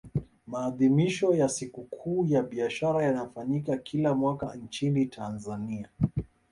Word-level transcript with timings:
maadhimisho 0.47 1.33
ya 1.35 1.49
sikukuu 1.49 2.25
ya 2.25 2.43
biashara 2.43 3.03
yanafanyika 3.03 3.77
kila 3.77 4.13
mwaka 4.15 4.55
nchini 4.55 5.05
tanzania 5.05 5.89